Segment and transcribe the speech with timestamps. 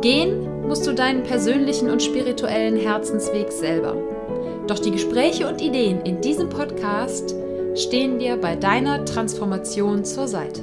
[0.00, 3.96] Gehen musst du deinen persönlichen und spirituellen Herzensweg selber.
[4.68, 7.34] Doch die Gespräche und Ideen in diesem Podcast
[7.74, 10.62] stehen dir bei deiner Transformation zur Seite.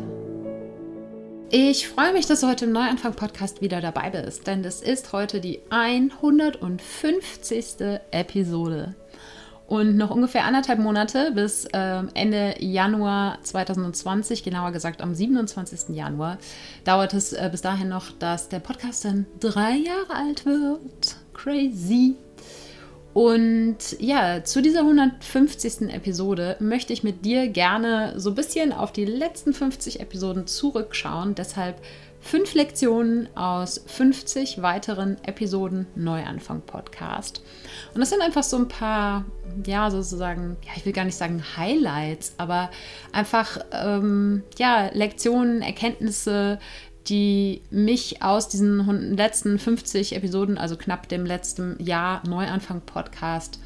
[1.51, 5.41] Ich freue mich, dass du heute im Neuanfang-Podcast wieder dabei bist, denn es ist heute
[5.41, 7.99] die 150.
[8.11, 8.95] Episode.
[9.67, 15.95] Und noch ungefähr anderthalb Monate bis äh, Ende Januar 2020, genauer gesagt am 27.
[15.95, 16.37] Januar,
[16.83, 21.15] dauert es äh, bis dahin noch, dass der Podcast dann drei Jahre alt wird.
[21.33, 22.15] Crazy.
[23.15, 25.89] Und ja, zu dieser 150.
[25.93, 31.33] Episode möchte ich mit dir gerne so ein bisschen auf die letzten 50 Episoden zurückschauen.
[31.33, 31.77] Deshalb
[32.25, 37.43] fünf Lektionen aus 50 weiteren Episoden Neuanfang Podcast.
[37.93, 39.25] Und das sind einfach so ein paar,
[39.63, 42.71] ja, sozusagen, ja, ich will gar nicht sagen Highlights, aber
[43.11, 46.57] einfach, ähm, ja, Lektionen, Erkenntnisse,
[47.07, 53.59] die mich aus diesen letzten 50 Episoden, also knapp dem letzten Jahr Neuanfang Podcast,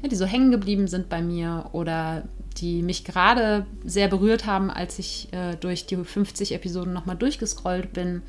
[0.00, 2.22] ja, die so hängen geblieben sind bei mir oder
[2.58, 7.92] die mich gerade sehr berührt haben, als ich äh, durch die 50 Episoden nochmal durchgescrollt
[7.92, 8.22] bin.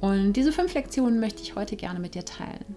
[0.00, 2.76] Und diese fünf Lektionen möchte ich heute gerne mit dir teilen.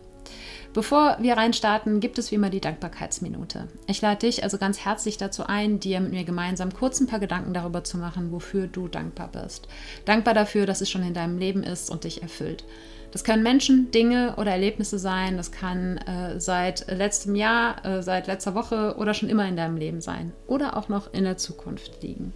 [0.74, 3.68] Bevor wir reinstarten, gibt es wie immer die Dankbarkeitsminute.
[3.88, 7.20] Ich lade dich also ganz herzlich dazu ein, dir mit mir gemeinsam kurz ein paar
[7.20, 9.68] Gedanken darüber zu machen, wofür du dankbar bist.
[10.06, 12.64] Dankbar dafür, dass es schon in deinem Leben ist und dich erfüllt.
[13.12, 15.38] Das können Menschen, Dinge oder Erlebnisse sein.
[15.38, 19.78] Das kann äh, seit letztem Jahr, äh, seit letzter Woche oder schon immer in deinem
[19.78, 20.32] Leben sein.
[20.48, 22.34] Oder auch noch in der Zukunft liegen.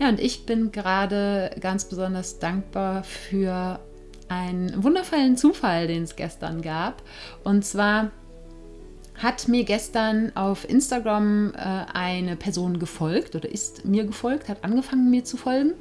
[0.00, 3.78] Ja, und ich bin gerade ganz besonders dankbar für
[4.28, 7.02] einen wundervollen Zufall, den es gestern gab.
[7.44, 8.10] Und zwar
[9.16, 11.58] hat mir gestern auf Instagram äh,
[11.92, 15.74] eine Person gefolgt oder ist mir gefolgt, hat angefangen mir zu folgen.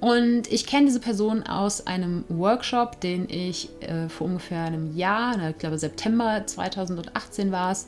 [0.00, 5.50] Und ich kenne diese Person aus einem Workshop, den ich äh, vor ungefähr einem Jahr,
[5.50, 7.86] ich glaube September 2018 war es,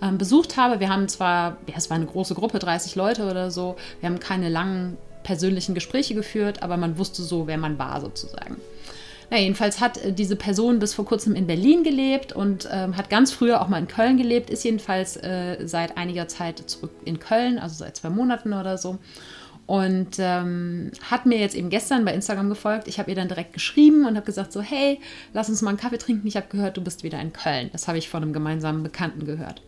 [0.00, 0.80] ähm, besucht habe.
[0.80, 4.18] Wir haben zwar, ja, es war eine große Gruppe, 30 Leute oder so, wir haben
[4.18, 8.56] keine langen persönlichen Gespräche geführt, aber man wusste so, wer man war sozusagen.
[9.30, 13.10] Na, jedenfalls hat äh, diese Person bis vor kurzem in Berlin gelebt und ähm, hat
[13.10, 17.18] ganz früher auch mal in Köln gelebt, ist jedenfalls äh, seit einiger Zeit zurück in
[17.18, 18.98] Köln, also seit zwei Monaten oder so
[19.72, 22.88] und ähm, hat mir jetzt eben gestern bei Instagram gefolgt.
[22.88, 25.00] Ich habe ihr dann direkt geschrieben und habe gesagt so, hey,
[25.32, 26.26] lass uns mal einen Kaffee trinken.
[26.26, 27.70] Ich habe gehört, du bist wieder in Köln.
[27.72, 29.62] Das habe ich von einem gemeinsamen Bekannten gehört.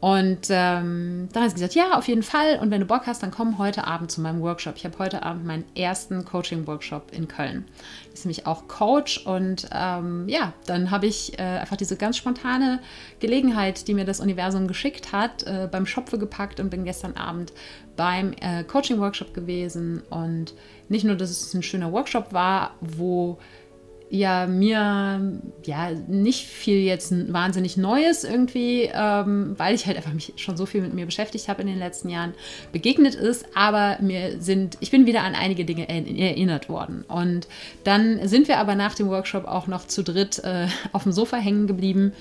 [0.00, 2.60] Und ähm, dann hat sie gesagt, ja, auf jeden Fall.
[2.60, 4.76] Und wenn du Bock hast, dann komm heute Abend zu meinem Workshop.
[4.76, 7.64] Ich habe heute Abend meinen ersten Coaching-Workshop in Köln.
[8.14, 9.26] Ist nämlich auch Coach.
[9.26, 12.80] Und ähm, ja, dann habe ich äh, einfach diese ganz spontane
[13.18, 17.52] Gelegenheit, die mir das Universum geschickt hat, äh, beim Schopfe gepackt und bin gestern Abend
[17.96, 20.02] beim äh, Coaching-Workshop gewesen.
[20.10, 20.54] Und
[20.88, 23.38] nicht nur, dass es ein schöner Workshop war, wo
[24.10, 30.32] ja mir ja nicht viel jetzt wahnsinnig Neues irgendwie, ähm, weil ich halt einfach mich
[30.36, 32.34] schon so viel mit mir beschäftigt habe in den letzten Jahren,
[32.72, 37.04] begegnet ist, aber mir sind, ich bin wieder an einige Dinge erinnert worden.
[37.08, 37.48] Und
[37.84, 41.36] dann sind wir aber nach dem Workshop auch noch zu dritt äh, auf dem Sofa
[41.36, 42.12] hängen geblieben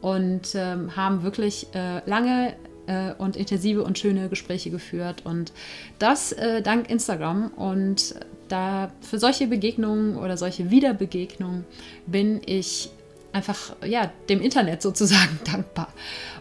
[0.00, 2.54] und ähm, haben wirklich äh, lange
[2.86, 5.22] äh, und intensive und schöne Gespräche geführt.
[5.24, 5.52] Und
[5.98, 7.48] das äh, dank Instagram.
[7.56, 8.14] Und
[8.48, 11.64] da für solche Begegnungen oder solche Wiederbegegnungen
[12.06, 12.90] bin ich
[13.32, 15.92] einfach ja dem Internet sozusagen dankbar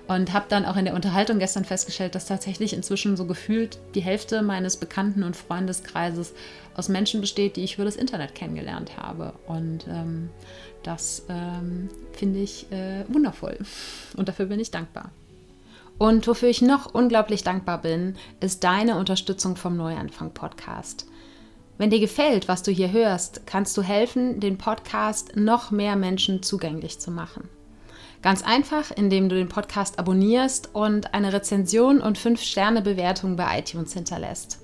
[0.07, 4.01] und habe dann auch in der Unterhaltung gestern festgestellt, dass tatsächlich inzwischen so gefühlt die
[4.01, 6.33] Hälfte meines Bekannten- und Freundeskreises
[6.75, 10.29] aus Menschen besteht, die ich über das Internet kennengelernt habe und ähm,
[10.83, 13.57] das ähm, finde ich äh, wundervoll
[14.15, 15.11] und dafür bin ich dankbar.
[15.97, 21.05] Und wofür ich noch unglaublich dankbar bin, ist deine Unterstützung vom Neuanfang Podcast.
[21.77, 26.43] Wenn dir gefällt, was du hier hörst, kannst du helfen, den Podcast noch mehr Menschen
[26.43, 27.49] zugänglich zu machen.
[28.21, 34.59] Ganz einfach, indem du den Podcast abonnierst und eine Rezension und 5-Sterne-Bewertung bei iTunes hinterlässt.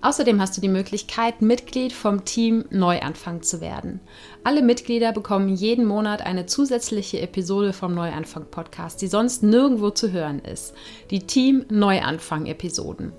[0.00, 4.00] Außerdem hast du die Möglichkeit, Mitglied vom Team Neuanfang zu werden.
[4.44, 10.12] Alle Mitglieder bekommen jeden Monat eine zusätzliche Episode vom Neuanfang Podcast, die sonst nirgendwo zu
[10.12, 10.74] hören ist.
[11.10, 13.12] Die Team Neuanfang Episoden.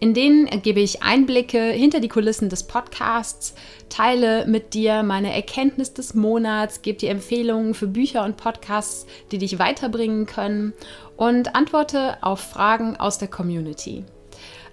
[0.00, 3.54] In denen gebe ich Einblicke hinter die Kulissen des Podcasts,
[3.88, 9.38] teile mit dir meine Erkenntnis des Monats, gebe dir Empfehlungen für Bücher und Podcasts, die
[9.38, 10.74] dich weiterbringen können
[11.16, 14.04] und antworte auf Fragen aus der Community.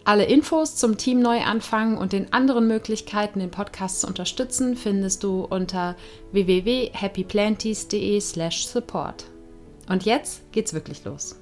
[0.08, 5.44] Alle Infos zum Team Neuanfang und den anderen Möglichkeiten, den Podcast zu unterstützen, findest du
[5.44, 5.96] unter
[6.32, 9.26] www.happyplanties.de/support.
[9.90, 11.38] Und jetzt geht's wirklich los.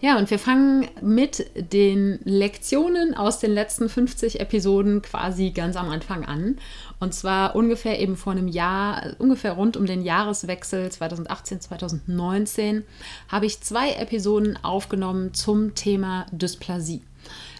[0.00, 5.88] Ja, und wir fangen mit den Lektionen aus den letzten 50 Episoden quasi ganz am
[5.88, 6.58] Anfang an.
[7.00, 12.82] Und zwar ungefähr eben vor einem Jahr, ungefähr rund um den Jahreswechsel 2018-2019,
[13.28, 17.02] habe ich zwei Episoden aufgenommen zum Thema Dysplasie.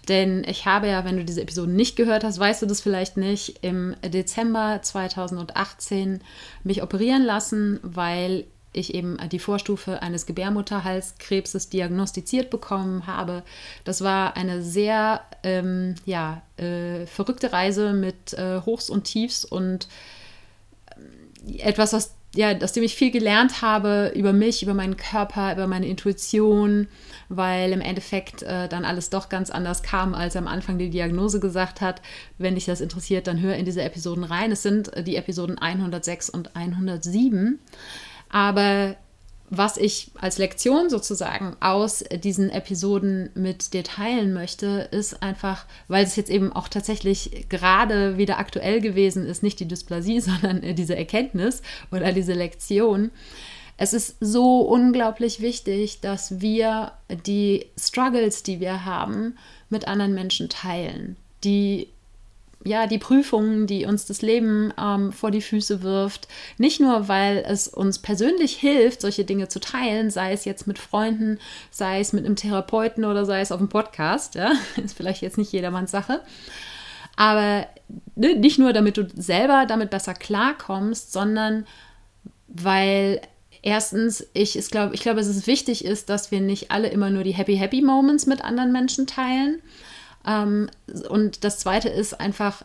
[0.08, 3.16] Denn ich habe ja, wenn du diese Episoden nicht gehört hast, weißt du das vielleicht
[3.16, 6.20] nicht, im Dezember 2018
[6.62, 13.42] mich operieren lassen, weil ich eben die Vorstufe eines Gebärmutterhalskrebses diagnostiziert bekommen habe.
[13.84, 19.88] Das war eine sehr ähm, ja, äh, verrückte Reise mit äh, Hochs und Tiefs und
[21.46, 25.52] äh, etwas, was ja, aus dem ich viel gelernt habe über mich, über meinen Körper,
[25.52, 26.88] über meine Intuition,
[27.28, 31.38] weil im Endeffekt äh, dann alles doch ganz anders kam, als am Anfang die Diagnose
[31.40, 32.02] gesagt hat.
[32.38, 34.50] Wenn dich das interessiert, dann hör in diese Episoden rein.
[34.52, 37.60] Es sind äh, die Episoden 106 und 107.
[38.28, 38.96] Aber
[39.50, 46.04] was ich als Lektion sozusagen aus diesen Episoden mit dir teilen möchte, ist einfach, weil
[46.04, 50.96] es jetzt eben auch tatsächlich gerade wieder aktuell gewesen ist, nicht die Dysplasie, sondern diese
[50.96, 51.62] Erkenntnis
[51.92, 53.10] oder diese Lektion.
[53.76, 56.92] Es ist so unglaublich wichtig, dass wir
[57.26, 59.36] die Struggles, die wir haben,
[59.68, 61.88] mit anderen Menschen teilen, die
[62.64, 66.28] ja, die Prüfungen, die uns das Leben ähm, vor die Füße wirft.
[66.56, 70.78] Nicht nur, weil es uns persönlich hilft, solche Dinge zu teilen, sei es jetzt mit
[70.78, 71.38] Freunden,
[71.70, 74.34] sei es mit einem Therapeuten oder sei es auf dem Podcast.
[74.34, 74.52] Ja?
[74.82, 76.20] Ist vielleicht jetzt nicht jedermanns Sache.
[77.16, 77.66] Aber
[78.16, 81.66] ne, nicht nur, damit du selber damit besser klarkommst, sondern
[82.48, 83.20] weil
[83.62, 87.24] erstens, ich, glaube, ich glaube, es ist wichtig ist, dass wir nicht alle immer nur
[87.24, 89.60] die Happy Happy Moments mit anderen Menschen teilen,
[90.26, 90.68] ähm,
[91.08, 92.64] und das Zweite ist einfach,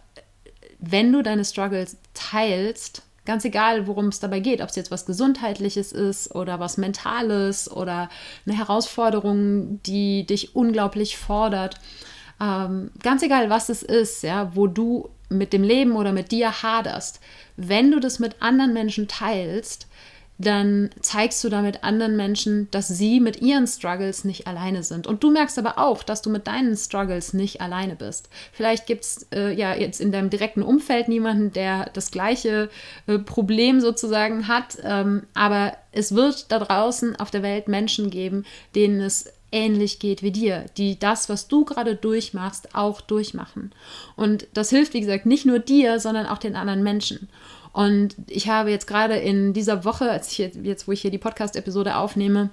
[0.80, 5.06] wenn du deine Struggles teilst, ganz egal, worum es dabei geht, ob es jetzt was
[5.06, 8.10] Gesundheitliches ist oder was Mentales oder
[8.46, 11.76] eine Herausforderung, die dich unglaublich fordert,
[12.42, 16.64] ähm, ganz egal, was es ist, ja, wo du mit dem Leben oder mit dir
[16.64, 17.20] haderst,
[17.56, 19.88] wenn du das mit anderen Menschen teilst,
[20.40, 25.06] dann zeigst du damit anderen Menschen, dass sie mit ihren Struggles nicht alleine sind.
[25.06, 28.30] Und du merkst aber auch, dass du mit deinen Struggles nicht alleine bist.
[28.54, 32.70] Vielleicht gibt es äh, ja jetzt in deinem direkten Umfeld niemanden, der das gleiche
[33.06, 38.46] äh, Problem sozusagen hat, ähm, aber es wird da draußen auf der Welt Menschen geben,
[38.76, 43.74] denen es ähnlich geht wie dir, die das, was du gerade durchmachst, auch durchmachen.
[44.16, 47.28] Und das hilft, wie gesagt, nicht nur dir, sondern auch den anderen Menschen.
[47.80, 51.12] Und ich habe jetzt gerade in dieser Woche, als ich jetzt, jetzt wo ich hier
[51.12, 52.50] die Podcast-Episode aufnehme,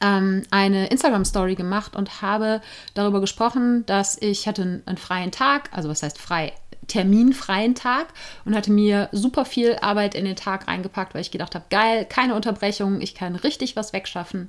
[0.00, 2.60] ähm, eine Instagram-Story gemacht und habe
[2.94, 6.52] darüber gesprochen, dass ich hatte einen, einen freien Tag, also was heißt frei,
[6.86, 8.06] terminfreien Tag
[8.44, 12.06] und hatte mir super viel Arbeit in den Tag reingepackt, weil ich gedacht habe, geil,
[12.08, 14.48] keine Unterbrechung, ich kann richtig was wegschaffen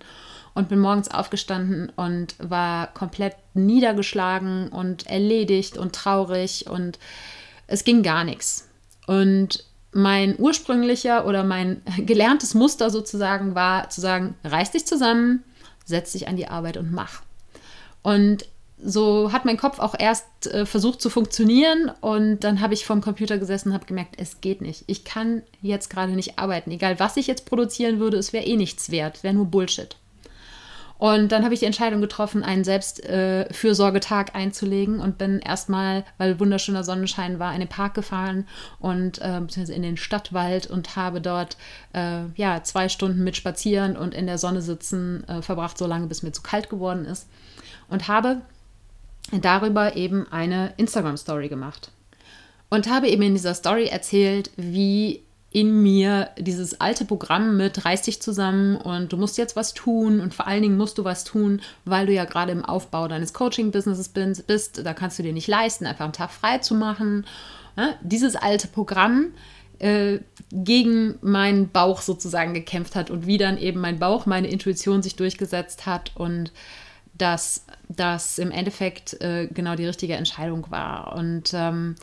[0.53, 6.99] und bin morgens aufgestanden und war komplett niedergeschlagen und erledigt und traurig und
[7.65, 8.64] es ging gar nichts.
[9.07, 15.43] Und mein ursprünglicher oder mein gelerntes Muster sozusagen war zu sagen, reiß dich zusammen,
[15.85, 17.21] setz dich an die Arbeit und mach.
[18.03, 18.45] Und
[18.77, 23.01] so hat mein Kopf auch erst äh, versucht zu funktionieren und dann habe ich vorm
[23.01, 24.83] Computer gesessen und habe gemerkt, es geht nicht.
[24.87, 26.71] Ich kann jetzt gerade nicht arbeiten.
[26.71, 29.95] Egal, was ich jetzt produzieren würde, es wäre eh nichts wert, wäre nur Bullshit.
[31.05, 36.39] Und dann habe ich die Entscheidung getroffen, einen Selbstfürsorgetag äh, einzulegen und bin erstmal, weil
[36.39, 38.47] wunderschöner Sonnenschein war, in den Park gefahren
[38.79, 41.57] und äh, in den Stadtwald und habe dort
[41.93, 46.07] äh, ja, zwei Stunden mit Spazieren und in der Sonne sitzen äh, verbracht, so lange
[46.07, 47.29] bis mir zu kalt geworden ist.
[47.87, 48.41] Und habe
[49.31, 51.91] darüber eben eine Instagram-Story gemacht.
[52.71, 55.21] Und habe eben in dieser Story erzählt, wie
[55.55, 60.19] in mir dieses alte Programm mit reiß dich zusammen und du musst jetzt was tun
[60.19, 63.31] und vor allen Dingen musst du was tun, weil du ja gerade im Aufbau deines
[63.31, 64.85] Coaching-Businesses bist.
[64.85, 67.25] Da kannst du dir nicht leisten, einfach einen Tag frei zu machen.
[67.77, 69.27] Ja, dieses alte Programm
[69.79, 70.19] äh,
[70.51, 75.15] gegen meinen Bauch sozusagen gekämpft hat und wie dann eben mein Bauch, meine Intuition sich
[75.15, 76.51] durchgesetzt hat und
[77.17, 81.15] dass das im Endeffekt äh, genau die richtige Entscheidung war.
[81.15, 81.95] Und ähm,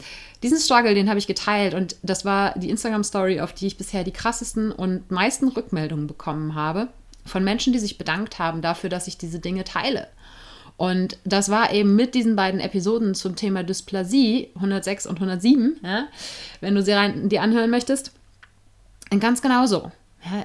[0.42, 4.04] diesen Struggle, den habe ich geteilt und das war die Instagram-Story, auf die ich bisher
[4.04, 6.88] die krassesten und meisten Rückmeldungen bekommen habe
[7.24, 10.08] von Menschen, die sich bedankt haben dafür, dass ich diese Dinge teile.
[10.76, 16.08] Und das war eben mit diesen beiden Episoden zum Thema Dysplasie, 106 und 107, ja,
[16.60, 18.12] wenn du sie rein, die anhören möchtest,
[19.20, 19.82] ganz genau so.
[19.82, 19.92] Ja,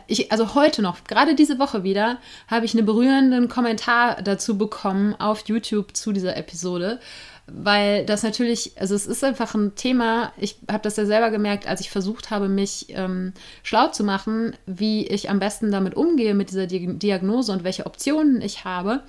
[0.07, 2.17] ich, also heute noch, gerade diese Woche wieder,
[2.47, 6.99] habe ich einen berührenden Kommentar dazu bekommen auf YouTube zu dieser Episode,
[7.45, 11.67] weil das natürlich, also es ist einfach ein Thema, ich habe das ja selber gemerkt,
[11.67, 16.33] als ich versucht habe, mich ähm, schlau zu machen, wie ich am besten damit umgehe
[16.33, 19.03] mit dieser Diagnose und welche Optionen ich habe.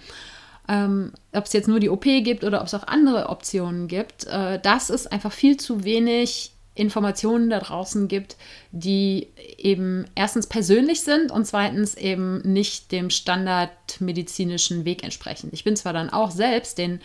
[0.69, 4.27] Ähm, ob es jetzt nur die OP gibt oder ob es auch andere Optionen gibt,
[4.27, 8.37] äh, das ist einfach viel zu wenig Informationen da draußen gibt,
[8.70, 15.50] die eben erstens persönlich sind und zweitens eben nicht dem standardmedizinischen Weg entsprechen.
[15.52, 17.00] Ich bin zwar dann auch selbst den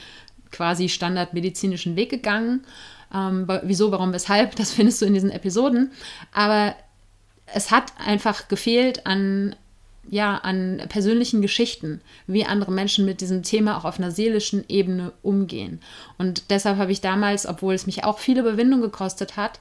[0.51, 2.65] quasi standardmedizinischen Weg gegangen,
[3.13, 5.91] ähm, wieso, warum, weshalb, das findest du in diesen Episoden,
[6.31, 6.75] aber
[7.47, 9.55] es hat einfach gefehlt an
[10.09, 15.13] ja, an persönlichen Geschichten, wie andere Menschen mit diesem Thema auch auf einer seelischen Ebene
[15.21, 15.79] umgehen.
[16.17, 19.59] Und deshalb habe ich damals, obwohl es mich auch viele Überwindung gekostet hat,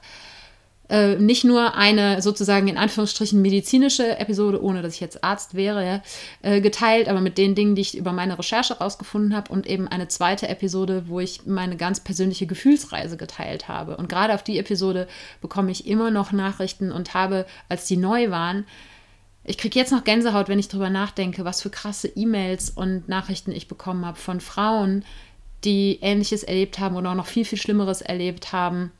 [0.89, 6.01] äh, nicht nur eine sozusagen in Anführungsstrichen medizinische Episode, ohne dass ich jetzt Arzt wäre,
[6.41, 9.87] äh, geteilt, aber mit den Dingen, die ich über meine Recherche rausgefunden habe und eben
[9.87, 13.95] eine zweite Episode, wo ich meine ganz persönliche Gefühlsreise geteilt habe.
[13.95, 15.07] Und gerade auf die Episode
[15.41, 18.65] bekomme ich immer noch Nachrichten und habe, als die neu waren,
[19.45, 23.51] ich kriege jetzt noch Gänsehaut, wenn ich darüber nachdenke, was für krasse E-Mails und Nachrichten
[23.51, 25.03] ich bekommen habe von Frauen,
[25.63, 28.91] die Ähnliches erlebt haben oder auch noch viel, viel Schlimmeres erlebt haben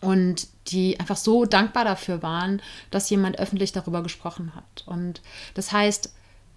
[0.00, 4.84] und die einfach so dankbar dafür waren, dass jemand öffentlich darüber gesprochen hat.
[4.86, 5.20] Und
[5.54, 6.14] das heißt,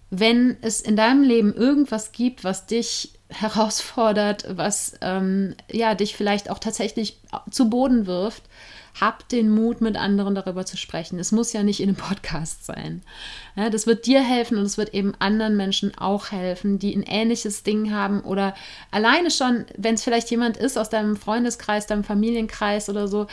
[0.09, 6.49] wenn es in deinem Leben irgendwas gibt, was dich herausfordert, was ähm, ja dich vielleicht
[6.49, 7.17] auch tatsächlich
[7.49, 8.43] zu Boden wirft,
[8.99, 11.17] hab den Mut, mit anderen darüber zu sprechen.
[11.17, 13.01] Es muss ja nicht in einem Podcast sein.
[13.55, 17.03] Ja, das wird dir helfen und es wird eben anderen Menschen auch helfen, die ein
[17.03, 18.53] ähnliches Ding haben oder
[18.91, 23.27] alleine schon, wenn es vielleicht jemand ist aus deinem Freundeskreis, deinem Familienkreis oder so,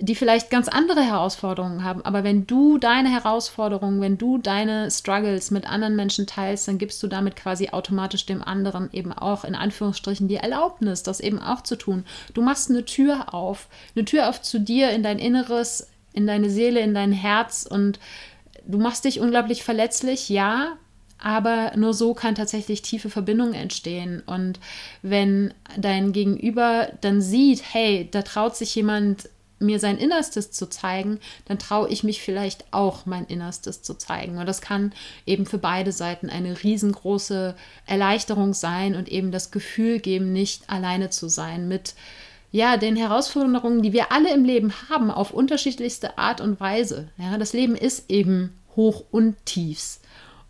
[0.00, 2.04] die vielleicht ganz andere Herausforderungen haben.
[2.04, 7.02] Aber wenn du deine Herausforderungen, wenn du deine Struggles mit anderen Menschen teilst, dann gibst
[7.02, 11.62] du damit quasi automatisch dem anderen eben auch in Anführungsstrichen die Erlaubnis, das eben auch
[11.62, 12.04] zu tun.
[12.32, 16.48] Du machst eine Tür auf, eine Tür auf zu dir, in dein Inneres, in deine
[16.48, 17.98] Seele, in dein Herz und
[18.66, 20.76] du machst dich unglaublich verletzlich, ja,
[21.20, 24.22] aber nur so kann tatsächlich tiefe Verbindung entstehen.
[24.24, 24.60] Und
[25.02, 29.28] wenn dein Gegenüber dann sieht, hey, da traut sich jemand
[29.58, 34.38] mir sein Innerstes zu zeigen, dann traue ich mich vielleicht auch mein Innerstes zu zeigen.
[34.38, 34.92] Und das kann
[35.26, 37.54] eben für beide Seiten eine riesengroße
[37.86, 41.94] Erleichterung sein und eben das Gefühl geben, nicht alleine zu sein mit
[42.50, 47.08] ja, den Herausforderungen, die wir alle im Leben haben, auf unterschiedlichste Art und Weise.
[47.18, 50.00] Ja, das Leben ist eben hoch und tiefs.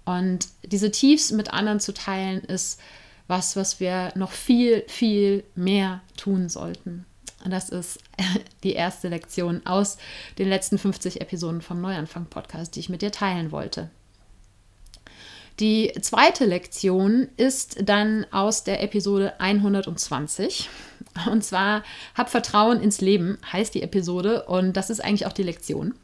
[0.04, 2.80] Und diese Tiefs mit anderen zu teilen, ist
[3.26, 7.04] was, was wir noch viel, viel mehr tun sollten.
[7.44, 8.00] Das ist
[8.64, 9.98] die erste Lektion aus
[10.38, 13.90] den letzten 50 Episoden vom Neuanfang-Podcast, die ich mit dir teilen wollte.
[15.60, 20.70] Die zweite Lektion ist dann aus der Episode 120.
[21.30, 21.82] Und zwar
[22.14, 25.94] Hab Vertrauen ins Leben heißt die Episode und das ist eigentlich auch die Lektion.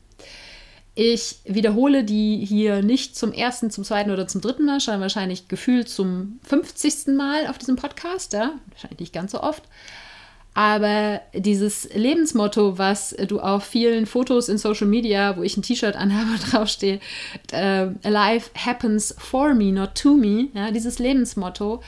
[0.97, 5.49] Ich wiederhole die hier nicht zum ersten, zum zweiten oder zum dritten Mal, sondern wahrscheinlich
[5.49, 7.09] gefühlt zum 50.
[7.17, 9.65] Mal auf diesem Podcast, ja, wahrscheinlich nicht ganz so oft.
[10.55, 15.97] Aber dieses Lebensmotto, was du auf vielen Fotos in Social Media, wo ich ein T-Shirt
[15.97, 17.01] anhabe, draufstehe,
[17.53, 21.83] äh, Life happens for me, not to me, ja, dieses Lebensmotto,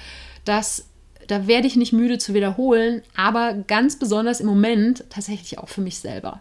[0.45, 0.89] das,
[1.29, 5.81] da werde ich nicht müde zu wiederholen, aber ganz besonders im Moment tatsächlich auch für
[5.81, 6.41] mich selber.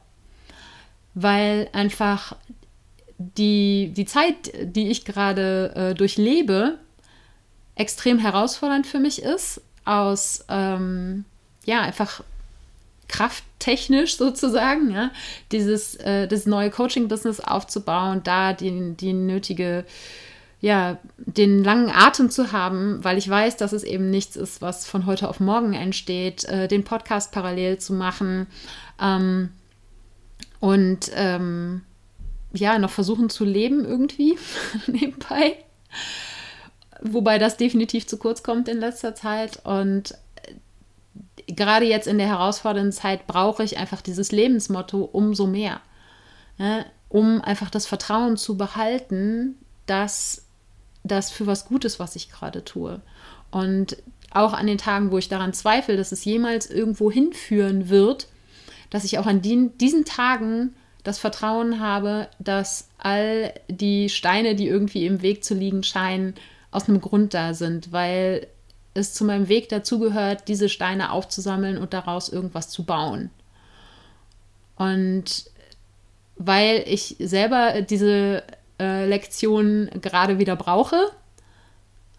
[1.14, 2.36] Weil einfach
[3.20, 6.80] die, die Zeit, die ich gerade äh, durchlebe,
[7.76, 11.26] extrem herausfordernd für mich ist, aus ähm,
[11.66, 12.24] ja, einfach
[13.08, 15.12] krafttechnisch sozusagen, ja,
[15.52, 19.86] dieses äh, das neue Coaching-Business aufzubauen, da die, die nötige,
[20.62, 24.88] ja, den langen Atem zu haben, weil ich weiß, dass es eben nichts ist, was
[24.88, 28.48] von heute auf morgen entsteht, äh, den Podcast parallel zu machen
[29.00, 29.52] ähm,
[30.60, 31.82] und ähm,
[32.54, 34.38] ja, noch versuchen zu leben irgendwie
[34.88, 35.58] nebenbei.
[37.02, 39.60] Wobei das definitiv zu kurz kommt in letzter Zeit.
[39.66, 40.16] Und
[41.48, 45.82] gerade jetzt in der herausfordernden Zeit brauche ich einfach dieses Lebensmotto umso mehr.
[46.58, 49.56] Ja, um einfach das Vertrauen zu behalten,
[49.86, 50.46] dass
[51.04, 53.02] das für was Gutes, was ich gerade tue.
[53.52, 53.98] Und
[54.32, 58.28] auch an den Tagen, wo ich daran zweifle, dass es jemals irgendwo hinführen wird,
[58.90, 64.68] dass ich auch an die, diesen Tagen das Vertrauen habe, dass all die Steine, die
[64.68, 66.34] irgendwie im Weg zu liegen scheinen,
[66.72, 68.48] aus einem Grund da sind, weil
[68.96, 73.30] es zu meinem Weg dazugehört, diese Steine aufzusammeln und daraus irgendwas zu bauen.
[74.78, 75.52] Und
[76.38, 78.44] weil ich selber diese
[78.80, 81.12] äh, Lektion gerade wieder brauche,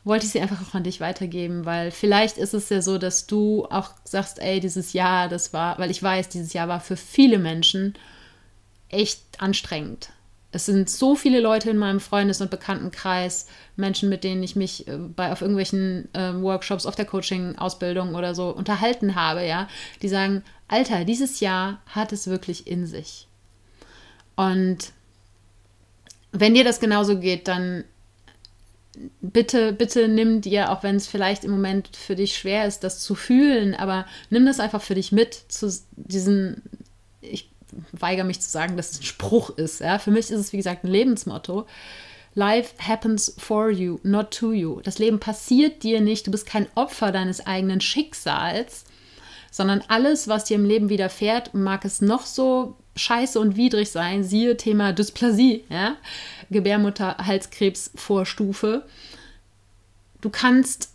[0.04, 3.26] wollte ich sie einfach auch an dich weitergeben, weil vielleicht ist es ja so, dass
[3.26, 6.96] du auch sagst, ey, dieses Jahr, das war, weil ich weiß, dieses Jahr war für
[6.96, 7.94] viele Menschen
[8.88, 10.10] echt anstrengend.
[10.56, 13.46] Es sind so viele Leute in meinem Freundes- und Bekanntenkreis,
[13.76, 18.34] Menschen, mit denen ich mich äh, bei, auf irgendwelchen äh, Workshops, auf der Coaching-Ausbildung oder
[18.34, 19.68] so unterhalten habe, ja,
[20.00, 23.28] die sagen, Alter, dieses Jahr hat es wirklich in sich.
[24.34, 24.92] Und
[26.32, 27.84] wenn dir das genauso geht, dann
[29.20, 33.00] bitte, bitte nimm dir, auch wenn es vielleicht im Moment für dich schwer ist, das
[33.00, 36.62] zu fühlen, aber nimm das einfach für dich mit zu diesen,
[37.20, 37.50] ich
[37.92, 39.80] weigere mich zu sagen, dass es ein Spruch ist.
[39.80, 39.98] Ja?
[39.98, 41.66] Für mich ist es, wie gesagt, ein Lebensmotto.
[42.34, 44.82] Life happens for you, not to you.
[44.82, 46.26] Das Leben passiert dir nicht.
[46.26, 48.84] Du bist kein Opfer deines eigenen Schicksals,
[49.50, 54.22] sondern alles, was dir im Leben widerfährt, mag es noch so scheiße und widrig sein,
[54.22, 55.96] siehe Thema Dysplasie, ja?
[56.50, 58.84] Gebärmutterhalskrebs-Vorstufe.
[60.20, 60.90] Du kannst,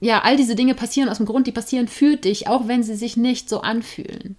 [0.00, 2.96] ja, all diese Dinge passieren aus dem Grund, die passieren für dich, auch wenn sie
[2.96, 4.34] sich nicht so anfühlen.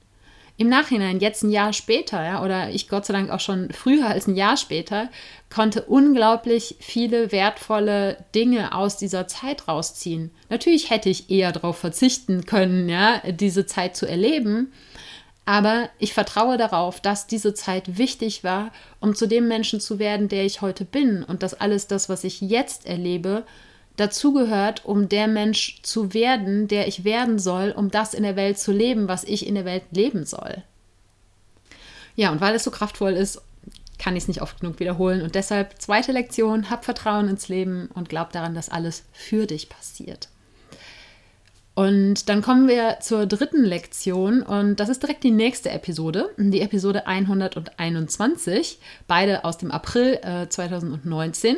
[0.57, 4.07] Im Nachhinein, jetzt ein Jahr später, ja, oder ich Gott sei Dank auch schon früher
[4.07, 5.09] als ein Jahr später,
[5.53, 10.31] konnte unglaublich viele wertvolle Dinge aus dieser Zeit rausziehen.
[10.49, 14.71] Natürlich hätte ich eher darauf verzichten können, ja, diese Zeit zu erleben.
[15.43, 20.29] Aber ich vertraue darauf, dass diese Zeit wichtig war, um zu dem Menschen zu werden,
[20.29, 23.45] der ich heute bin und dass alles das, was ich jetzt erlebe,
[23.97, 28.59] dazugehört, um der Mensch zu werden, der ich werden soll, um das in der Welt
[28.59, 30.63] zu leben, was ich in der Welt leben soll.
[32.15, 33.41] Ja, und weil es so kraftvoll ist,
[33.97, 35.21] kann ich es nicht oft genug wiederholen.
[35.21, 39.69] Und deshalb zweite Lektion, hab Vertrauen ins Leben und glaub daran, dass alles für dich
[39.69, 40.29] passiert.
[41.75, 46.61] Und dann kommen wir zur dritten Lektion und das ist direkt die nächste Episode, die
[46.61, 51.57] Episode 121, beide aus dem April äh, 2019.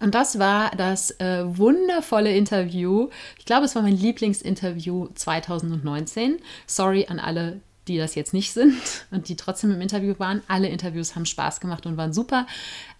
[0.00, 3.08] Und das war das äh, wundervolle Interview.
[3.38, 6.38] Ich glaube, es war mein Lieblingsinterview 2019.
[6.66, 8.74] Sorry an alle, die das jetzt nicht sind
[9.10, 10.42] und die trotzdem im Interview waren.
[10.48, 12.46] Alle Interviews haben Spaß gemacht und waren super.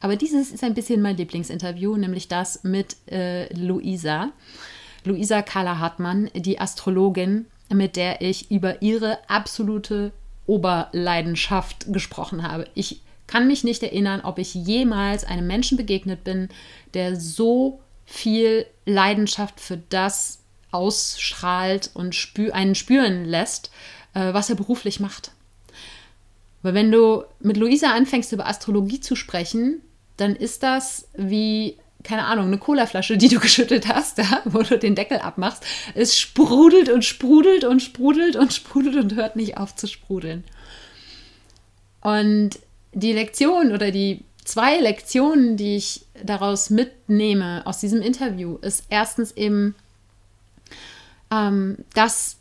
[0.00, 4.30] Aber dieses ist ein bisschen mein Lieblingsinterview, nämlich das mit äh, Luisa.
[5.04, 10.12] Luisa Carla Hartmann, die Astrologin, mit der ich über ihre absolute
[10.46, 12.66] Oberleidenschaft gesprochen habe.
[12.74, 13.00] Ich
[13.30, 16.48] kann mich nicht erinnern, ob ich jemals einem Menschen begegnet bin,
[16.94, 20.40] der so viel Leidenschaft für das
[20.72, 23.70] ausstrahlt und spü einen spüren lässt,
[24.14, 25.30] äh, was er beruflich macht.
[26.62, 29.80] Weil wenn du mit Luisa anfängst, über Astrologie zu sprechen,
[30.16, 34.76] dann ist das wie keine Ahnung, eine Colaflasche, die du geschüttelt hast, ja, wo du
[34.76, 35.64] den Deckel abmachst.
[35.94, 40.42] Es sprudelt und sprudelt und sprudelt und sprudelt und hört nicht auf zu sprudeln.
[42.00, 42.58] Und
[42.92, 49.32] die Lektion oder die zwei Lektionen, die ich daraus mitnehme aus diesem Interview, ist erstens
[49.32, 49.74] eben,
[51.30, 52.36] ähm, dass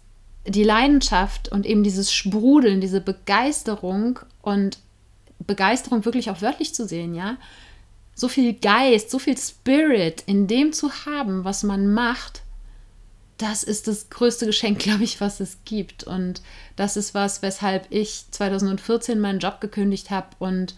[0.48, 4.80] die Leidenschaft und eben dieses Sprudeln, diese Begeisterung und
[5.40, 7.38] Begeisterung wirklich auch wörtlich zu sehen, ja,
[8.16, 12.42] so viel Geist, so viel Spirit in dem zu haben, was man macht,
[13.40, 16.04] das ist das größte Geschenk, glaube ich, was es gibt.
[16.04, 16.42] Und
[16.76, 20.76] das ist was, weshalb ich 2014 meinen Job gekündigt habe und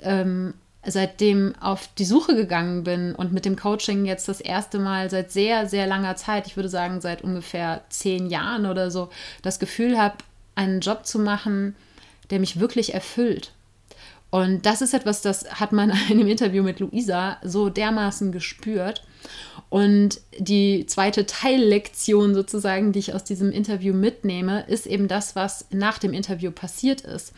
[0.00, 5.10] ähm, seitdem auf die Suche gegangen bin und mit dem Coaching jetzt das erste Mal
[5.10, 9.08] seit sehr, sehr langer Zeit, ich würde sagen seit ungefähr zehn Jahren oder so,
[9.42, 10.16] das Gefühl habe,
[10.56, 11.76] einen Job zu machen,
[12.30, 13.52] der mich wirklich erfüllt.
[14.30, 19.04] Und das ist etwas, das hat man in dem Interview mit Luisa so dermaßen gespürt.
[19.72, 25.64] Und die zweite Teillektion sozusagen, die ich aus diesem Interview mitnehme, ist eben das, was
[25.70, 27.32] nach dem Interview passiert ist.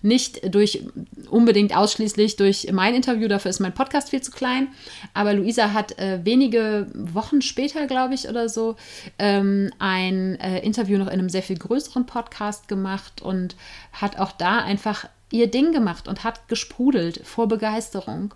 [0.00, 0.84] Nicht durch
[1.28, 4.68] unbedingt ausschließlich durch mein Interview, dafür ist mein Podcast viel zu klein.
[5.12, 8.76] Aber Luisa hat äh, wenige Wochen später, glaube ich, oder so,
[9.18, 13.54] ähm, ein äh, Interview noch in einem sehr viel größeren Podcast gemacht und
[13.92, 18.32] hat auch da einfach ihr Ding gemacht und hat gesprudelt vor Begeisterung.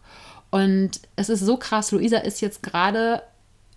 [0.50, 3.22] Und es ist so krass, Luisa ist jetzt gerade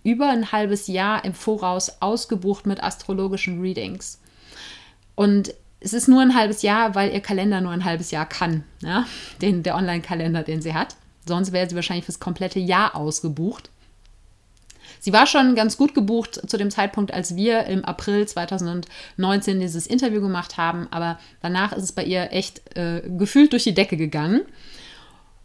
[0.02, 4.20] über ein halbes Jahr im Voraus ausgebucht mit astrologischen Readings.
[5.14, 8.64] Und es ist nur ein halbes Jahr, weil ihr Kalender nur ein halbes Jahr kann.
[8.80, 9.06] Ja?
[9.40, 10.96] Den, der Online-Kalender, den sie hat.
[11.26, 13.70] Sonst wäre sie wahrscheinlich fürs komplette Jahr ausgebucht.
[15.00, 19.86] Sie war schon ganz gut gebucht zu dem Zeitpunkt, als wir im April 2019 dieses
[19.86, 23.98] Interview gemacht haben, aber danach ist es bei ihr echt äh, gefühlt durch die Decke
[23.98, 24.42] gegangen.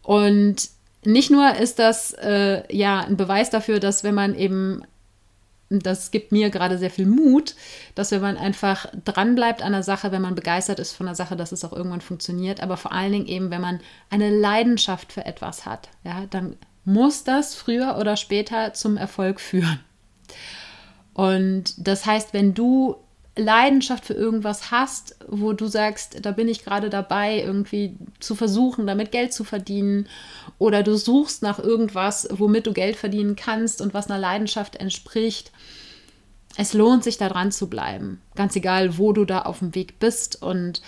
[0.01, 0.69] Und
[1.05, 4.83] nicht nur ist das äh, ja ein Beweis dafür, dass wenn man eben
[5.69, 7.55] das gibt mir gerade sehr viel Mut,
[7.93, 11.35] dass wenn man einfach dranbleibt an der Sache, wenn man begeistert ist von der Sache,
[11.35, 15.25] dass es auch irgendwann funktioniert, aber vor allen Dingen eben, wenn man eine Leidenschaft für
[15.25, 19.79] etwas hat, ja, dann muss das früher oder später zum Erfolg führen.
[21.13, 22.95] Und das heißt, wenn du
[23.35, 28.87] Leidenschaft für irgendwas hast, wo du sagst, da bin ich gerade dabei, irgendwie zu versuchen,
[28.87, 30.07] damit Geld zu verdienen,
[30.57, 35.51] oder du suchst nach irgendwas, womit du Geld verdienen kannst und was einer Leidenschaft entspricht,
[36.57, 38.21] es lohnt sich da dran zu bleiben.
[38.35, 40.41] Ganz egal, wo du da auf dem Weg bist.
[40.41, 40.81] Und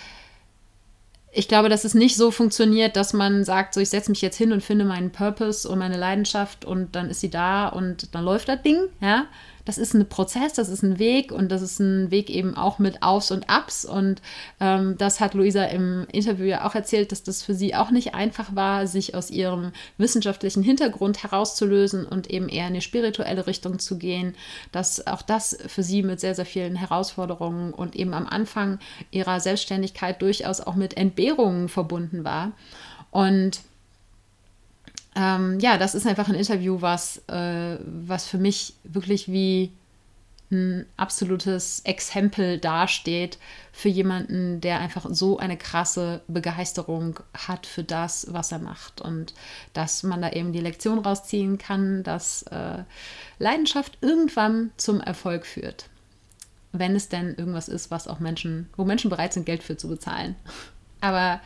[1.32, 4.36] ich glaube, dass es nicht so funktioniert, dass man sagt, so ich setze mich jetzt
[4.36, 8.24] hin und finde meinen Purpose und meine Leidenschaft und dann ist sie da und dann
[8.24, 9.26] läuft das Ding, ja,
[9.64, 12.78] das ist ein Prozess, das ist ein Weg und das ist ein Weg eben auch
[12.78, 13.84] mit Aufs und Ups.
[13.84, 14.20] Und
[14.60, 18.14] ähm, das hat Luisa im Interview ja auch erzählt, dass das für sie auch nicht
[18.14, 23.78] einfach war, sich aus ihrem wissenschaftlichen Hintergrund herauszulösen und eben eher in eine spirituelle Richtung
[23.78, 24.34] zu gehen.
[24.72, 28.78] Dass auch das für sie mit sehr, sehr vielen Herausforderungen und eben am Anfang
[29.10, 32.52] ihrer Selbstständigkeit durchaus auch mit Entbehrungen verbunden war.
[33.10, 33.60] Und
[35.14, 39.72] ähm, ja, das ist einfach ein Interview, was, äh, was für mich wirklich wie
[40.52, 43.38] ein absolutes Exempel dasteht
[43.72, 49.00] für jemanden, der einfach so eine krasse Begeisterung hat für das, was er macht.
[49.00, 49.34] Und
[49.72, 52.84] dass man da eben die Lektion rausziehen kann, dass äh,
[53.38, 55.88] Leidenschaft irgendwann zum Erfolg führt.
[56.72, 59.88] Wenn es denn irgendwas ist, was auch Menschen, wo Menschen bereit sind, Geld für zu
[59.88, 60.36] bezahlen.
[61.00, 61.40] Aber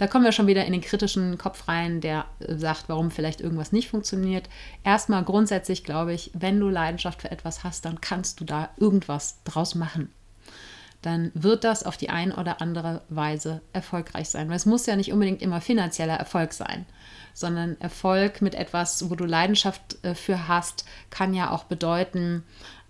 [0.00, 3.70] da kommen wir schon wieder in den kritischen Kopf rein, der sagt, warum vielleicht irgendwas
[3.70, 4.48] nicht funktioniert.
[4.82, 9.44] Erstmal grundsätzlich glaube ich, wenn du Leidenschaft für etwas hast, dann kannst du da irgendwas
[9.44, 10.10] draus machen.
[11.02, 14.48] Dann wird das auf die eine oder andere Weise erfolgreich sein.
[14.48, 16.86] Weil es muss ja nicht unbedingt immer finanzieller Erfolg sein,
[17.34, 22.42] sondern Erfolg mit etwas, wo du Leidenschaft äh, für hast, kann ja auch bedeuten,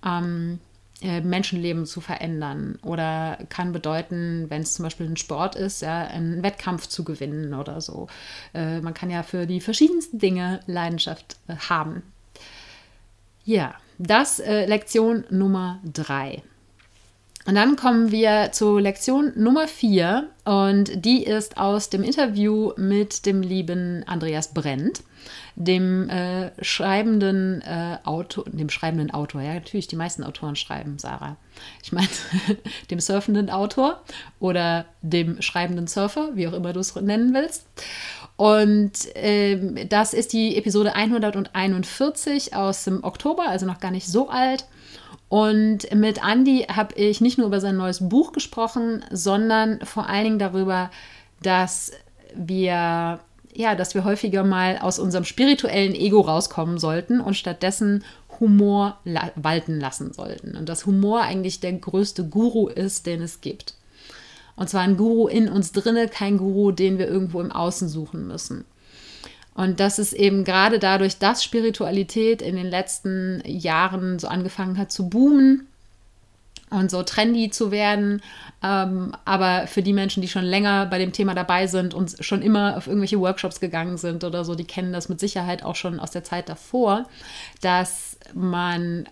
[0.06, 0.69] ähm, äh,
[1.02, 6.42] Menschenleben zu verändern oder kann bedeuten, wenn es zum Beispiel ein Sport ist, ja, einen
[6.42, 8.08] Wettkampf zu gewinnen oder so.
[8.52, 12.02] Äh, man kann ja für die verschiedensten Dinge Leidenschaft äh, haben.
[13.44, 16.42] Ja, das äh, Lektion Nummer drei.
[17.46, 23.24] Und dann kommen wir zu Lektion Nummer vier und die ist aus dem Interview mit
[23.24, 25.02] dem lieben Andreas Brent
[25.56, 31.36] dem äh, schreibenden äh, Autor, dem schreibenden Autor, ja, natürlich, die meisten Autoren schreiben, Sarah.
[31.82, 32.08] Ich meine,
[32.90, 34.00] dem surfenden Autor
[34.38, 37.66] oder dem schreibenden Surfer, wie auch immer du es nennen willst.
[38.36, 44.30] Und ähm, das ist die Episode 141 aus dem Oktober, also noch gar nicht so
[44.30, 44.64] alt.
[45.30, 50.24] Und mit Andy habe ich nicht nur über sein neues Buch gesprochen, sondern vor allen
[50.24, 50.90] Dingen darüber,
[51.40, 51.92] dass
[52.34, 53.20] wir
[53.52, 58.04] ja, dass wir häufiger mal aus unserem spirituellen Ego rauskommen sollten und stattdessen
[58.38, 60.56] Humor la walten lassen sollten.
[60.56, 63.74] Und dass Humor eigentlich der größte Guru ist, den es gibt.
[64.56, 68.26] Und zwar ein Guru in uns drinne, kein Guru, den wir irgendwo im Außen suchen
[68.26, 68.64] müssen.
[69.54, 74.92] Und das ist eben gerade dadurch, dass Spiritualität in den letzten Jahren so angefangen hat
[74.92, 75.66] zu boomen,
[76.70, 78.22] und so trendy zu werden.
[78.62, 82.42] Ähm, aber für die Menschen, die schon länger bei dem Thema dabei sind und schon
[82.42, 86.00] immer auf irgendwelche Workshops gegangen sind oder so, die kennen das mit Sicherheit auch schon
[86.00, 87.06] aus der Zeit davor,
[87.60, 89.08] dass man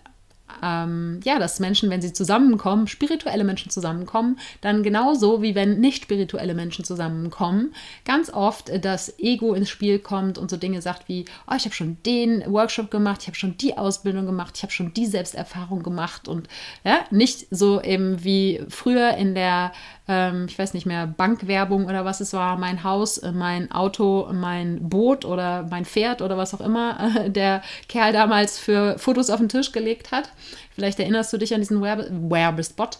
[0.63, 6.05] ähm, ja, dass Menschen, wenn sie zusammenkommen, spirituelle Menschen zusammenkommen, dann genauso wie wenn nicht
[6.05, 11.25] spirituelle Menschen zusammenkommen, ganz oft das Ego ins Spiel kommt und so Dinge sagt wie,
[11.51, 14.73] oh, ich habe schon den Workshop gemacht, ich habe schon die Ausbildung gemacht, ich habe
[14.73, 16.49] schon die Selbsterfahrung gemacht und
[16.85, 19.73] ja, nicht so eben wie früher in der
[20.09, 24.29] ähm, ich weiß nicht mehr, Bankwerbung oder was es war, mein Haus, äh, mein Auto,
[24.33, 29.31] mein Boot oder mein Pferd oder was auch immer äh, der Kerl damals für Fotos
[29.31, 30.31] auf den Tisch gelegt hat.
[30.75, 32.99] Vielleicht erinnerst du dich an diesen Werbe Werbespot.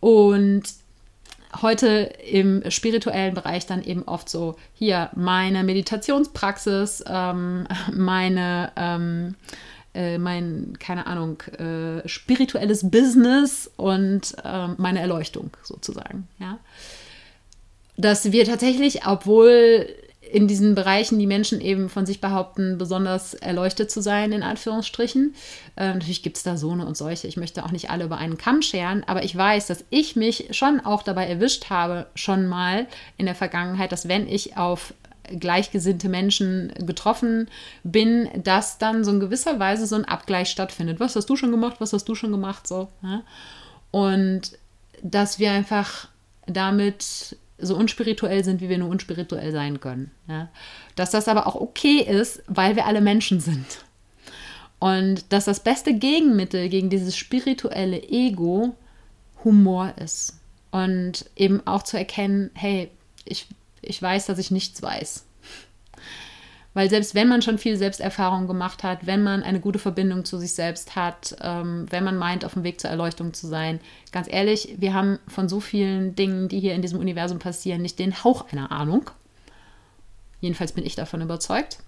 [0.00, 0.62] Und
[1.62, 9.34] heute im spirituellen Bereich dann eben oft so, hier meine Meditationspraxis, ähm, meine ähm,
[9.94, 16.28] äh, mein, keine Ahnung, äh, spirituelles Business und äh, meine Erleuchtung sozusagen.
[16.38, 16.58] Ja?
[17.96, 19.86] Dass wir tatsächlich, obwohl
[20.30, 25.34] in diesen Bereichen die Menschen eben von sich behaupten, besonders erleuchtet zu sein, in Anführungsstrichen.
[25.76, 27.26] Äh, natürlich gibt es da so eine und solche.
[27.26, 30.48] Ich möchte auch nicht alle über einen Kamm scheren, aber ich weiß, dass ich mich
[30.50, 34.92] schon auch dabei erwischt habe, schon mal in der Vergangenheit, dass wenn ich auf
[35.38, 37.48] gleichgesinnte Menschen getroffen
[37.84, 41.00] bin, dass dann so in gewisser Weise so ein Abgleich stattfindet.
[41.00, 41.76] Was hast du schon gemacht?
[41.80, 42.66] Was hast du schon gemacht?
[42.66, 42.88] So.
[43.02, 43.22] Ja?
[43.90, 44.52] Und
[45.02, 46.08] dass wir einfach
[46.46, 50.10] damit so unspirituell sind, wie wir nur unspirituell sein können.
[50.28, 50.48] Ja?
[50.96, 53.84] Dass das aber auch okay ist, weil wir alle Menschen sind.
[54.78, 58.76] Und dass das beste Gegenmittel gegen dieses spirituelle Ego
[59.44, 60.38] Humor ist.
[60.70, 62.90] Und eben auch zu erkennen, hey,
[63.24, 63.46] ich,
[63.88, 65.24] ich weiß, dass ich nichts weiß.
[66.74, 70.38] Weil selbst wenn man schon viel Selbsterfahrung gemacht hat, wenn man eine gute Verbindung zu
[70.38, 73.80] sich selbst hat, ähm, wenn man meint, auf dem Weg zur Erleuchtung zu sein,
[74.12, 77.98] ganz ehrlich, wir haben von so vielen Dingen, die hier in diesem Universum passieren, nicht
[77.98, 79.10] den Hauch einer Ahnung.
[80.40, 81.78] Jedenfalls bin ich davon überzeugt.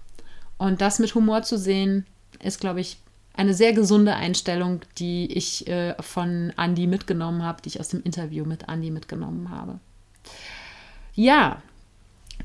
[0.57, 2.05] Und das mit Humor zu sehen,
[2.43, 2.97] ist, glaube ich,
[3.33, 8.03] eine sehr gesunde Einstellung, die ich äh, von Andy mitgenommen habe, die ich aus dem
[8.03, 9.79] Interview mit Andy mitgenommen habe.
[11.13, 11.61] Ja,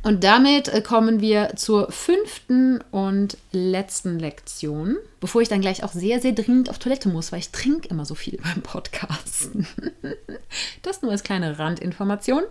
[0.03, 5.93] und damit äh, kommen wir zur fünften und letzten Lektion, bevor ich dann gleich auch
[5.93, 9.67] sehr, sehr dringend auf Toilette muss, weil ich trinke immer so viel beim Podcasten.
[10.83, 12.43] das nur als kleine Randinformation.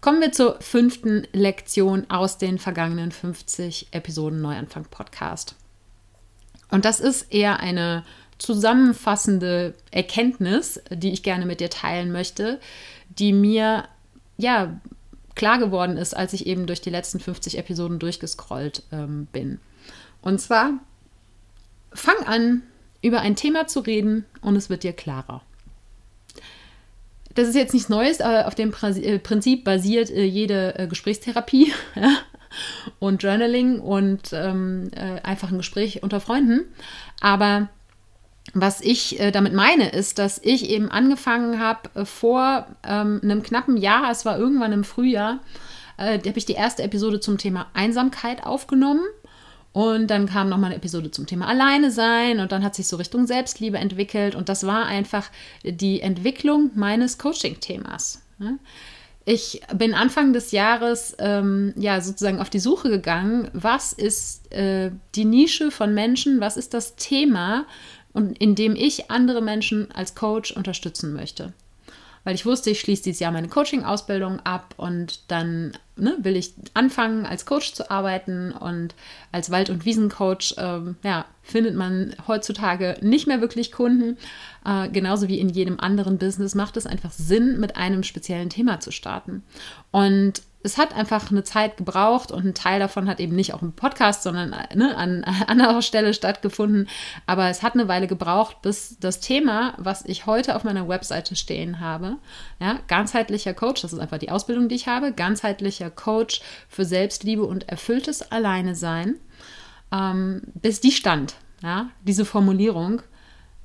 [0.00, 5.54] Kommen wir zur fünften Lektion aus den vergangenen 50 Episoden Neuanfang Podcast.
[6.70, 8.04] Und das ist eher eine
[8.38, 12.60] zusammenfassende Erkenntnis, die ich gerne mit dir teilen möchte,
[13.08, 13.88] die mir
[14.36, 14.78] ja
[15.36, 19.60] klar geworden ist, als ich eben durch die letzten 50 Episoden durchgescrollt ähm, bin.
[20.22, 20.72] Und zwar,
[21.92, 22.62] fang an,
[23.02, 25.42] über ein Thema zu reden und es wird dir klarer.
[27.34, 31.72] Das ist jetzt nichts Neues, aber auf dem äh, Prinzip basiert äh, jede äh, Gesprächstherapie
[32.98, 36.64] und Journaling und ähm, äh, einfach ein Gespräch unter Freunden.
[37.20, 37.68] Aber
[38.58, 43.42] was ich äh, damit meine, ist, dass ich eben angefangen habe äh, vor ähm, einem
[43.42, 45.40] knappen Jahr, es war irgendwann im Frühjahr,
[45.98, 49.04] äh, habe ich die erste Episode zum Thema Einsamkeit aufgenommen.
[49.72, 52.96] Und dann kam nochmal eine Episode zum Thema Alleine sein und dann hat sich so
[52.96, 54.34] Richtung Selbstliebe entwickelt.
[54.34, 55.28] Und das war einfach
[55.62, 58.22] die Entwicklung meines Coaching-Themas.
[58.38, 58.58] Ne?
[59.26, 64.92] Ich bin Anfang des Jahres ähm, ja sozusagen auf die Suche gegangen, was ist äh,
[65.14, 67.66] die Nische von Menschen, was ist das Thema,
[68.16, 71.52] und indem ich andere Menschen als Coach unterstützen möchte.
[72.24, 76.54] Weil ich wusste, ich schließe dieses Jahr meine Coaching-Ausbildung ab und dann ne, will ich
[76.72, 78.52] anfangen, als Coach zu arbeiten.
[78.52, 78.94] Und
[79.32, 84.16] als Wald- und Wiesencoach ähm, ja, findet man heutzutage nicht mehr wirklich Kunden.
[84.64, 88.80] Äh, genauso wie in jedem anderen Business macht es einfach Sinn, mit einem speziellen Thema
[88.80, 89.44] zu starten.
[89.92, 93.62] Und es hat einfach eine Zeit gebraucht und ein Teil davon hat eben nicht auch
[93.62, 96.88] im Podcast, sondern ne, an, an anderer Stelle stattgefunden.
[97.24, 101.36] Aber es hat eine Weile gebraucht, bis das Thema, was ich heute auf meiner Webseite
[101.36, 102.16] stehen habe,
[102.60, 107.44] ja, ganzheitlicher Coach, das ist einfach die Ausbildung, die ich habe, ganzheitlicher Coach für Selbstliebe
[107.44, 109.14] und erfülltes Alleine sein,
[109.92, 113.02] ähm, bis die stand, ja, diese Formulierung,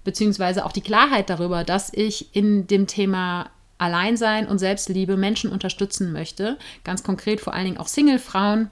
[0.03, 3.49] beziehungsweise auch die Klarheit darüber, dass ich in dem Thema
[3.81, 6.57] Alleinsein und Selbstliebe Menschen unterstützen möchte.
[6.83, 8.69] Ganz konkret vor allen Dingen auch Single-Frauen.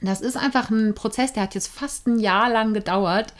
[0.00, 3.32] Das ist einfach ein Prozess, der hat jetzt fast ein Jahr lang gedauert.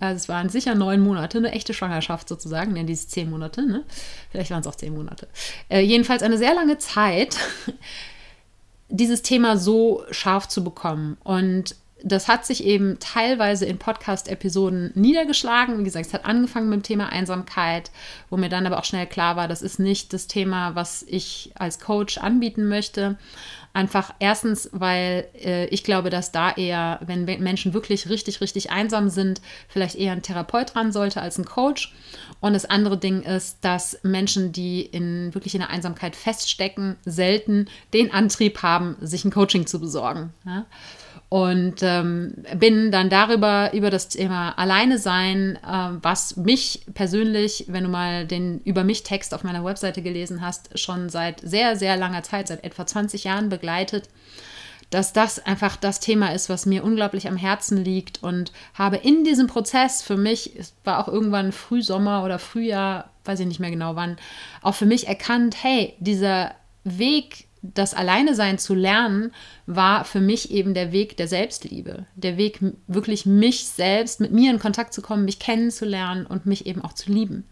[0.00, 3.84] Also es waren sicher neun Monate, eine echte Schwangerschaft sozusagen, denn diese zehn Monate, ne?
[4.30, 5.28] Vielleicht waren es auch zehn Monate.
[5.68, 7.36] Äh, jedenfalls eine sehr lange Zeit,
[8.88, 11.16] dieses Thema so scharf zu bekommen.
[11.22, 15.78] Und das hat sich eben teilweise in Podcast-Episoden niedergeschlagen.
[15.78, 17.90] Wie gesagt, es hat angefangen mit dem Thema Einsamkeit,
[18.28, 21.52] wo mir dann aber auch schnell klar war, das ist nicht das Thema, was ich
[21.54, 23.16] als Coach anbieten möchte.
[23.72, 29.08] Einfach erstens, weil äh, ich glaube, dass da eher, wenn Menschen wirklich richtig, richtig einsam
[29.08, 31.92] sind, vielleicht eher ein Therapeut dran sollte als ein Coach.
[32.40, 37.66] Und das andere Ding ist, dass Menschen, die in wirklich in der Einsamkeit feststecken, selten
[37.94, 40.34] den Antrieb haben, sich ein Coaching zu besorgen.
[40.44, 40.66] Ja?
[41.28, 47.84] Und ähm, bin dann darüber, über das Thema Alleine sein, äh, was mich persönlich, wenn
[47.84, 51.96] du mal den Über mich Text auf meiner Webseite gelesen hast, schon seit sehr, sehr
[51.96, 54.08] langer Zeit, seit etwa 20 Jahren begleitet,
[54.90, 59.24] dass das einfach das Thema ist, was mir unglaublich am Herzen liegt und habe in
[59.24, 63.72] diesem Prozess für mich, es war auch irgendwann Frühsommer oder Frühjahr, weiß ich nicht mehr
[63.72, 64.18] genau wann,
[64.62, 69.32] auch für mich erkannt, hey, dieser Weg das Alleine sein zu lernen,
[69.66, 72.06] war für mich eben der Weg der Selbstliebe.
[72.14, 76.66] Der Weg, wirklich mich selbst, mit mir in Kontakt zu kommen, mich kennenzulernen und mich
[76.66, 77.44] eben auch zu lieben.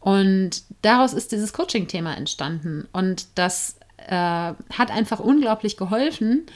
[0.00, 2.88] Und daraus ist dieses Coaching-Thema entstanden.
[2.92, 6.46] Und das äh, hat einfach unglaublich geholfen,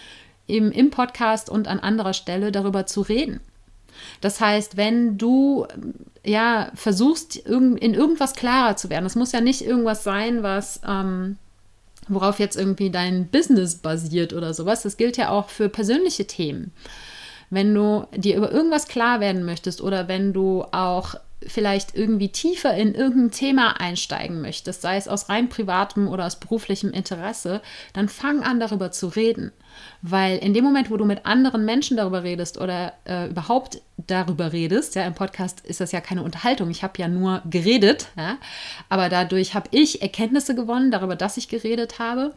[0.48, 3.40] eben im Podcast und an anderer Stelle darüber zu reden.
[4.22, 5.66] Das heißt, wenn du
[6.24, 11.36] ja versuchst, in irgendwas klarer zu werden, es muss ja nicht irgendwas sein, was ähm,
[12.08, 14.82] worauf jetzt irgendwie dein Business basiert oder sowas.
[14.82, 16.72] Das gilt ja auch für persönliche Themen.
[17.50, 21.14] Wenn du dir über irgendwas klar werden möchtest oder wenn du auch
[21.46, 26.36] vielleicht irgendwie tiefer in irgendein Thema einsteigen möchtest, sei es aus rein privatem oder aus
[26.36, 27.60] beruflichem Interesse,
[27.92, 29.52] dann fang an darüber zu reden.
[30.02, 34.52] Weil in dem Moment, wo du mit anderen Menschen darüber redest oder äh, überhaupt darüber
[34.52, 34.94] redest.
[34.94, 36.70] Ja, im Podcast ist das ja keine Unterhaltung.
[36.70, 38.38] Ich habe ja nur geredet, ja,
[38.88, 42.34] aber dadurch habe ich Erkenntnisse gewonnen darüber, dass ich geredet habe.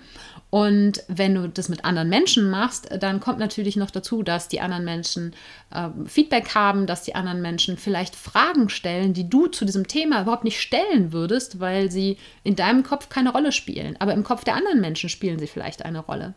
[0.50, 4.62] Und wenn du das mit anderen Menschen machst, dann kommt natürlich noch dazu, dass die
[4.62, 5.34] anderen Menschen
[5.72, 10.22] äh, Feedback haben, dass die anderen Menschen vielleicht Fragen stellen, die du zu diesem Thema
[10.22, 13.96] überhaupt nicht stellen würdest, weil sie in deinem Kopf keine Rolle spielen.
[14.00, 16.36] Aber im Kopf der anderen Menschen spielen sie vielleicht eine Rolle.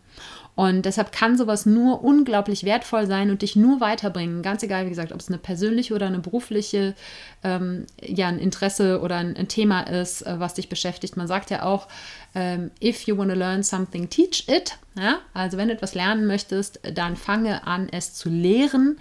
[0.58, 4.42] Und deshalb kann sowas nur unglaublich wertvoll sein und dich nur weiterbringen.
[4.42, 6.96] Ganz egal, wie gesagt, ob es eine persönliche oder eine berufliche,
[7.44, 11.16] ähm, ja, ein Interesse oder ein, ein Thema ist, äh, was dich beschäftigt.
[11.16, 11.86] Man sagt ja auch,
[12.34, 14.76] ähm, if you want to learn something, teach it.
[14.98, 15.20] Ja?
[15.32, 18.98] Also wenn du etwas lernen möchtest, dann fange an, es zu lehren,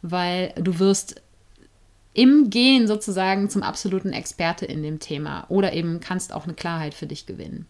[0.00, 1.20] weil du wirst
[2.14, 6.94] im Gehen sozusagen zum absoluten Experte in dem Thema oder eben kannst auch eine Klarheit
[6.94, 7.66] für dich gewinnen.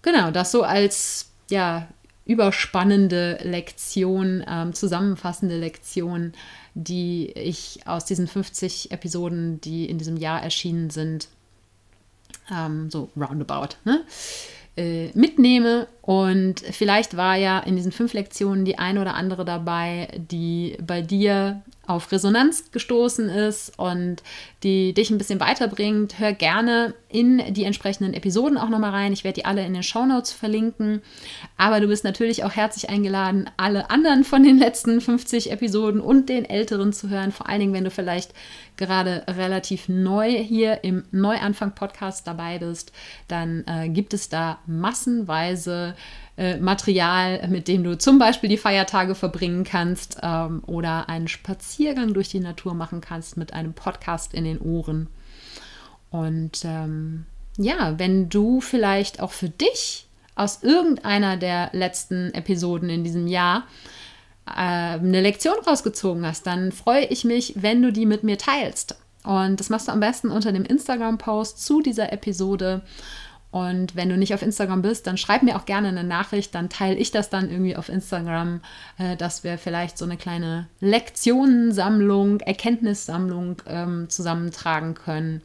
[0.00, 1.86] Genau, das so als ja,
[2.26, 6.32] überspannende Lektion, ähm, zusammenfassende Lektion,
[6.74, 11.28] die ich aus diesen 50 Episoden, die in diesem Jahr erschienen sind,
[12.52, 14.04] ähm, so roundabout, ne,
[14.76, 15.88] äh, mitnehme.
[16.02, 21.02] Und vielleicht war ja in diesen fünf Lektionen die eine oder andere dabei, die bei
[21.02, 24.22] dir auf Resonanz gestoßen ist und
[24.62, 29.12] die dich ein bisschen weiterbringt, hör gerne in die entsprechenden Episoden auch nochmal rein.
[29.12, 31.00] Ich werde die alle in den Show Notes verlinken.
[31.56, 36.28] Aber du bist natürlich auch herzlich eingeladen, alle anderen von den letzten 50 Episoden und
[36.28, 37.32] den älteren zu hören.
[37.32, 38.32] Vor allen Dingen, wenn du vielleicht
[38.76, 42.92] gerade relativ neu hier im Neuanfang-Podcast dabei bist,
[43.28, 45.94] dann äh, gibt es da massenweise
[46.36, 52.14] äh, Material, mit dem du zum Beispiel die Feiertage verbringen kannst ähm, oder einen Spaziergang
[52.14, 55.08] durch die Natur machen kannst mit einem Podcast in den Ohren.
[56.10, 63.02] Und ähm, ja, wenn du vielleicht auch für dich aus irgendeiner der letzten Episoden in
[63.02, 63.64] diesem Jahr
[64.46, 68.96] eine Lektion rausgezogen hast, dann freue ich mich, wenn du die mit mir teilst.
[69.24, 72.82] Und das machst du am besten unter dem Instagram-Post zu dieser Episode.
[73.50, 76.68] Und wenn du nicht auf Instagram bist, dann schreib mir auch gerne eine Nachricht, dann
[76.68, 78.60] teile ich das dann irgendwie auf Instagram,
[78.98, 85.42] äh, dass wir vielleicht so eine kleine Lektionensammlung, Erkenntnissammlung ähm, zusammentragen können.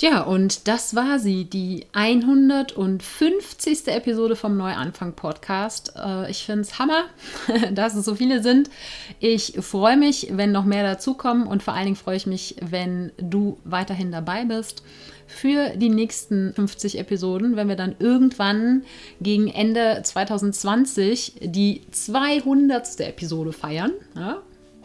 [0.00, 3.88] Ja, und das war sie, die 150.
[3.88, 5.94] Episode vom Neuanfang Podcast.
[5.96, 7.06] Äh, ich finde es Hammer,
[7.72, 8.70] dass es so viele sind.
[9.18, 13.10] Ich freue mich, wenn noch mehr dazukommen und vor allen Dingen freue ich mich, wenn
[13.18, 14.84] du weiterhin dabei bist
[15.26, 18.84] für die nächsten 50 Episoden, wenn wir dann irgendwann
[19.20, 23.00] gegen Ende 2020 die 200.
[23.00, 23.90] Episode feiern.
[24.14, 24.42] Ja,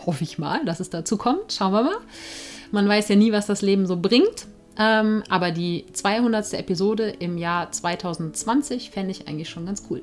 [0.08, 1.54] hoffe ich mal, dass es dazu kommt.
[1.54, 1.98] Schauen wir mal.
[2.72, 4.48] Man weiß ja nie, was das Leben so bringt.
[4.78, 6.54] Ähm, aber die 200.
[6.54, 10.02] Episode im Jahr 2020 fände ich eigentlich schon ganz cool.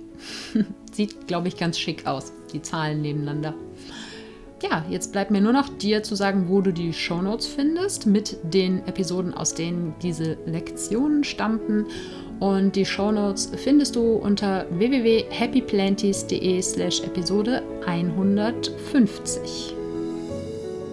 [0.92, 3.54] Sieht, glaube ich, ganz schick aus, die Zahlen nebeneinander
[4.62, 8.36] ja, jetzt bleibt mir nur noch dir zu sagen, wo du die Shownotes findest mit
[8.42, 11.86] den Episoden, aus denen diese Lektionen stammten.
[12.40, 19.79] Und die Shownotes findest du unter www.happyplanties.de slash Episode 150.